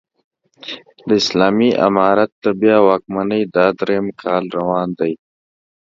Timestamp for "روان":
4.57-4.87